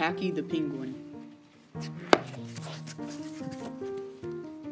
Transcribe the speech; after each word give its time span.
Tacky 0.00 0.30
the 0.30 0.42
Penguin. 0.42 0.94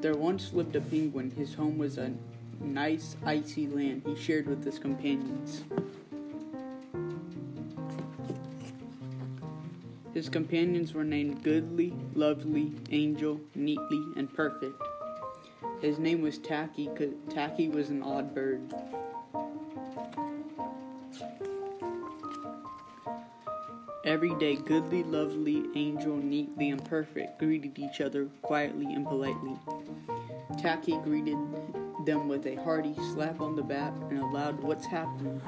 There 0.00 0.16
once 0.16 0.54
lived 0.54 0.74
a 0.74 0.80
penguin. 0.80 1.30
His 1.30 1.52
home 1.52 1.76
was 1.76 1.98
a 1.98 2.14
nice, 2.60 3.14
icy 3.26 3.66
land 3.66 4.04
he 4.06 4.16
shared 4.16 4.46
with 4.46 4.64
his 4.64 4.78
companions. 4.78 5.64
His 10.14 10.30
companions 10.30 10.94
were 10.94 11.04
named 11.04 11.44
Goodly, 11.44 11.92
Lovely, 12.14 12.72
Angel, 12.90 13.38
Neatly, 13.54 14.16
and 14.16 14.32
Perfect. 14.32 14.80
His 15.82 15.98
name 15.98 16.22
was 16.22 16.38
Tacky 16.38 16.88
Tacky 17.28 17.68
was 17.68 17.90
an 17.90 18.02
odd 18.02 18.34
bird. 18.34 18.62
Every 24.08 24.34
day, 24.36 24.56
Goodly, 24.56 25.02
Lovely, 25.02 25.64
Angel, 25.74 26.16
Neatly, 26.16 26.72
and 26.72 26.82
Perfect 26.82 27.38
greeted 27.38 27.78
each 27.78 28.00
other 28.00 28.24
quietly 28.40 28.86
and 28.94 29.06
politely. 29.06 29.54
Tacky 30.56 30.96
greeted 31.04 31.36
them 32.06 32.26
with 32.26 32.46
a 32.46 32.54
hearty 32.54 32.94
slap 33.12 33.38
on 33.42 33.54
the 33.54 33.62
back 33.62 33.92
and 34.08 34.20
a 34.20 34.24
loud, 34.24 34.62
What's 34.62 34.86
happening? 34.86 35.42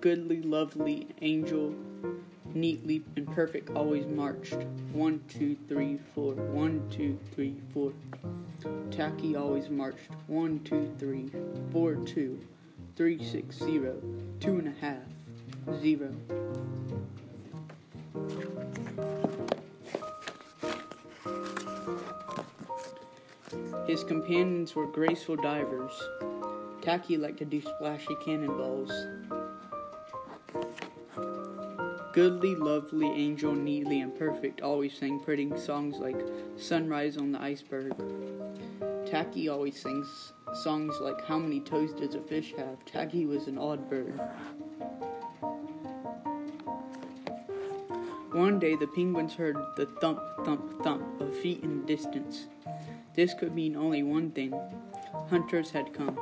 Goodly, 0.00 0.42
Lovely, 0.42 1.08
Angel, 1.22 1.74
Neatly, 2.54 3.02
and 3.16 3.26
Perfect 3.26 3.70
always 3.70 4.06
marched. 4.06 4.58
One, 4.92 5.24
two, 5.28 5.56
three, 5.68 5.98
four. 6.14 6.34
One, 6.34 6.88
two, 6.88 7.18
three, 7.34 7.56
four. 7.74 7.92
Tacky 8.92 9.34
always 9.34 9.68
marched. 9.68 10.12
One, 10.28 10.60
two, 10.60 10.94
three, 11.00 11.32
four, 11.72 11.96
two 11.96 12.38
three 12.96 13.22
six 13.22 13.58
zero 13.58 13.94
two 14.40 14.58
and 14.58 14.68
a 14.68 14.80
half 14.80 15.80
zero. 15.82 16.10
His 23.86 24.02
companions 24.02 24.74
were 24.74 24.86
graceful 24.86 25.36
divers. 25.36 25.92
Tacky 26.80 27.16
liked 27.16 27.38
to 27.38 27.44
do 27.44 27.60
splashy 27.60 28.16
cannonballs. 28.24 28.90
Goodly, 32.12 32.54
lovely, 32.54 33.08
angel, 33.08 33.54
neatly, 33.54 34.00
and 34.00 34.18
perfect 34.18 34.62
always 34.62 34.96
sang 34.96 35.20
pretty 35.20 35.52
songs 35.58 35.98
like 35.98 36.16
Sunrise 36.56 37.18
on 37.18 37.30
the 37.30 37.42
Iceberg. 37.42 37.94
Tacky 39.04 39.48
always 39.48 39.80
sings 39.80 40.32
songs 40.56 41.00
like 41.00 41.22
How 41.24 41.38
Many 41.38 41.60
Toes 41.60 41.92
Does 41.92 42.14
a 42.14 42.20
Fish 42.20 42.54
Have? 42.56 42.84
Tacky 42.84 43.26
was 43.26 43.46
an 43.46 43.58
odd 43.58 43.90
bird. 43.90 44.18
One 48.32 48.58
day 48.58 48.74
the 48.74 48.86
penguins 48.86 49.34
heard 49.34 49.56
the 49.76 49.86
thump, 50.00 50.20
thump, 50.44 50.82
thump 50.82 51.20
of 51.20 51.36
feet 51.36 51.62
in 51.62 51.80
the 51.80 51.86
distance. 51.86 52.46
This 53.14 53.34
could 53.34 53.54
mean 53.54 53.76
only 53.76 54.02
one 54.02 54.30
thing 54.30 54.58
hunters 55.28 55.70
had 55.70 55.92
come. 55.92 56.18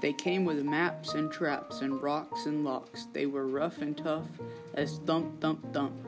They 0.00 0.12
came 0.12 0.44
with 0.44 0.62
maps 0.64 1.14
and 1.14 1.32
traps 1.32 1.80
and 1.80 2.00
rocks 2.00 2.46
and 2.46 2.64
locks. 2.64 3.06
They 3.12 3.26
were 3.26 3.46
rough 3.46 3.78
and 3.78 3.96
tough 3.96 4.26
as 4.74 4.98
thump, 4.98 5.40
thump, 5.40 5.72
thump 5.72 6.05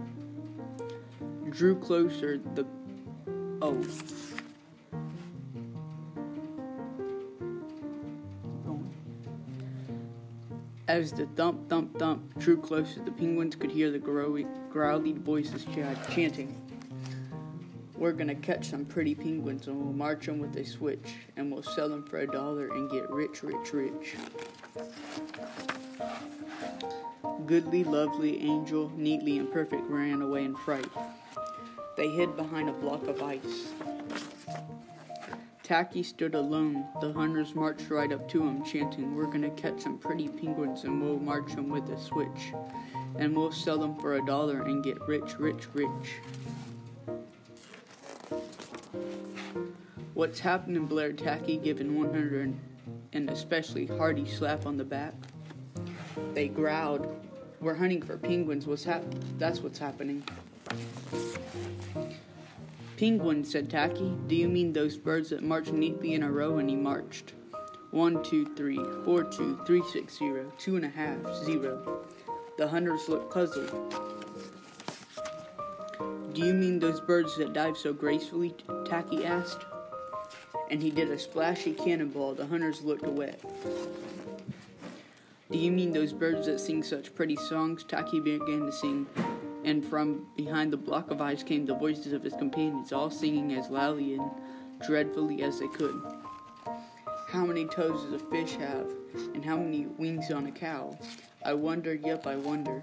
drew 1.50 1.78
closer, 1.78 2.38
the. 2.54 2.66
Oh. 3.60 3.82
As 10.89 11.12
the 11.12 11.27
thump, 11.36 11.68
thump, 11.68 11.98
thump 11.98 12.39
drew 12.39 12.56
closer, 12.56 13.02
the 13.05 13.12
penguins 13.12 13.55
could 13.55 13.70
hear 13.70 13.90
the 13.90 13.98
growly 13.98 15.12
voices 15.12 15.64
ch- 15.67 16.14
chanting. 16.14 16.58
We're 17.94 18.12
gonna 18.12 18.34
catch 18.34 18.70
some 18.70 18.86
pretty 18.86 19.14
penguins 19.14 19.67
and 19.67 19.77
we'll 19.77 19.92
march 19.92 20.24
them 20.24 20.39
with 20.39 20.56
a 20.56 20.64
switch 20.64 21.17
and 21.36 21.52
we'll 21.52 21.62
sell 21.62 21.89
them 21.89 22.05
for 22.05 22.20
a 22.20 22.27
dollar 22.27 22.68
and 22.68 22.90
get 22.90 23.11
rich, 23.11 23.42
rich, 23.42 23.73
rich. 23.74 24.17
Goodly, 27.44 27.84
lovely, 27.84 28.40
angel, 28.40 28.90
neatly, 28.96 29.39
and 29.39 29.52
perfect 29.52 29.83
ran 29.90 30.23
away 30.23 30.44
in 30.44 30.55
fright. 30.56 30.89
They 31.98 32.11
hid 32.11 32.36
behind 32.36 32.69
a 32.69 32.73
block 32.73 33.09
of 33.09 33.20
ice. 33.20 33.73
Tacky 35.64 36.05
stood 36.05 36.36
alone. 36.36 36.86
The 37.01 37.13
hunters 37.13 37.57
marched 37.57 37.91
right 37.91 38.13
up 38.13 38.29
to 38.29 38.41
him, 38.41 38.64
chanting, 38.64 39.17
We're 39.17 39.27
gonna 39.27 39.51
catch 39.51 39.81
some 39.81 39.98
pretty 39.98 40.29
penguins 40.29 40.85
and 40.85 41.03
we'll 41.03 41.19
march 41.19 41.57
them 41.57 41.69
with 41.69 41.91
a 41.91 42.01
switch. 42.01 42.53
And 43.17 43.36
we'll 43.36 43.51
sell 43.51 43.79
them 43.79 43.97
for 43.97 44.14
a 44.14 44.25
dollar 44.25 44.63
and 44.63 44.85
get 44.85 45.01
rich, 45.09 45.41
rich, 45.41 45.67
rich. 45.75 46.20
What's 50.15 50.39
happening, 50.39 50.86
Blair 50.86 51.13
Tacky, 51.13 51.57
giving 51.57 51.98
100 51.98 52.55
an 53.13 53.29
especially 53.29 53.86
hearty 53.86 54.25
slap 54.25 54.67
on 54.67 54.77
the 54.77 54.85
back. 54.85 55.15
They 56.33 56.47
growled, 56.47 57.13
We're 57.61 57.75
hunting 57.75 58.03
for 58.03 58.17
penguins. 58.17 58.69
What's 58.69 58.85
hap- 58.85 59.03
That's 59.36 59.59
what's 59.59 59.80
happening. 59.80 60.23
Penguin, 62.98 63.45
said 63.45 63.70
Tacky. 63.70 64.13
Do 64.27 64.35
you 64.35 64.48
mean 64.48 64.73
those 64.73 64.97
birds 64.97 65.31
that 65.31 65.45
march 65.45 65.70
neatly 65.70 66.14
in 66.14 66.25
a 66.25 66.33
row? 66.33 66.59
And 66.59 66.69
he 66.69 66.75
marched. 66.75 67.33
One, 67.92 68.25
two, 68.25 68.53
three, 68.57 68.81
four, 69.05 69.23
two, 69.23 69.61
three, 69.64 69.85
six, 69.92 70.19
zero, 70.19 70.53
two 70.59 70.75
and 70.75 70.85
a 70.85 70.89
half, 70.89 71.17
zero. 71.45 72.05
The 72.59 72.67
hunters 72.67 73.09
looked 73.09 73.33
puzzled. 73.33 73.95
Do 76.33 76.45
you 76.45 76.53
mean 76.53 76.81
those 76.81 77.01
birds 77.01 77.36
that 77.36 77.53
dive 77.53 77.79
so 77.79 77.92
gracefully? 77.92 78.57
Tacky 78.85 79.25
asked. 79.25 79.65
And 80.69 80.83
he 80.83 80.91
did 80.91 81.09
a 81.09 81.19
splashy 81.20 81.75
cannonball. 81.75 82.35
The 82.35 82.47
hunters 82.47 82.83
looked 82.83 83.07
wet. 83.07 83.41
Do 85.53 85.57
you 85.57 85.70
mean 85.70 85.92
those 85.92 86.13
birds 86.13 86.47
that 86.47 86.59
sing 86.59 86.83
such 86.83 87.15
pretty 87.15 87.36
songs? 87.36 87.85
Tacky 87.85 88.19
began 88.19 88.67
to 88.67 88.73
sing 88.73 89.07
and 89.64 89.85
from 89.85 90.27
behind 90.36 90.73
the 90.73 90.77
block 90.77 91.11
of 91.11 91.20
ice 91.20 91.42
came 91.42 91.67
the 91.67 91.74
voices 91.74 92.13
of 92.13 92.23
his 92.23 92.35
companions, 92.35 92.92
all 92.92 93.11
singing 93.11 93.55
as 93.55 93.69
loudly 93.70 94.14
and 94.14 94.30
dreadfully 94.86 95.42
as 95.42 95.58
they 95.58 95.69
could. 95.69 96.01
How 97.30 97.44
many 97.44 97.66
toes 97.66 98.05
does 98.05 98.22
a 98.22 98.24
fish 98.30 98.55
have? 98.55 98.90
And 99.34 99.44
how 99.44 99.58
many 99.58 99.84
wings 99.98 100.30
on 100.30 100.46
a 100.46 100.50
cow? 100.50 100.98
I 101.44 101.52
wonder, 101.52 101.94
yep, 101.94 102.27
I 102.27 102.36
wonder. 102.36 102.83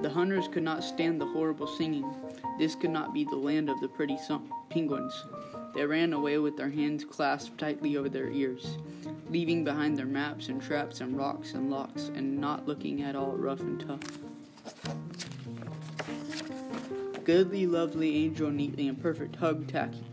The 0.00 0.08
hunters 0.08 0.46
could 0.46 0.62
not 0.62 0.84
stand 0.84 1.20
the 1.20 1.26
horrible 1.26 1.66
singing. 1.66 2.08
This 2.60 2.76
could 2.76 2.90
not 2.90 3.12
be 3.12 3.24
the 3.24 3.34
land 3.34 3.68
of 3.68 3.80
the 3.80 3.88
pretty 3.88 4.16
penguins. 4.68 5.24
They 5.74 5.84
ran 5.84 6.12
away 6.12 6.38
with 6.38 6.56
their 6.56 6.70
hands 6.70 7.04
clasped 7.04 7.58
tightly 7.58 7.96
over 7.96 8.08
their 8.08 8.30
ears, 8.30 8.78
leaving 9.28 9.64
behind 9.64 9.96
their 9.96 10.06
maps 10.06 10.48
and 10.48 10.62
traps 10.62 11.00
and 11.00 11.18
rocks 11.18 11.54
and 11.54 11.72
locks, 11.72 12.12
and 12.14 12.40
not 12.40 12.68
looking 12.68 13.02
at 13.02 13.16
all 13.16 13.32
rough 13.32 13.60
and 13.60 13.80
tough. 13.80 14.00
Goodly, 17.24 17.66
lovely, 17.66 18.14
angel, 18.14 18.50
neatly, 18.50 18.86
and 18.86 19.02
perfect 19.02 19.34
hug 19.34 19.66
Tacky. 19.66 20.04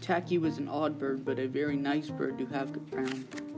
Tacky 0.00 0.38
was 0.38 0.58
an 0.58 0.68
odd 0.68 0.98
bird, 0.98 1.24
but 1.24 1.38
a 1.38 1.46
very 1.46 1.76
nice 1.76 2.08
bird 2.08 2.38
to 2.38 2.46
have 2.46 2.70
around. 2.92 3.49